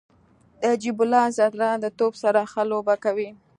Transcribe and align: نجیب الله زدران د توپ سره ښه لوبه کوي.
نجیب 0.63 0.97
الله 1.03 1.25
زدران 1.37 1.77
د 1.81 1.85
توپ 1.97 2.13
سره 2.23 2.39
ښه 2.51 2.63
لوبه 2.71 2.95
کوي. 3.03 3.29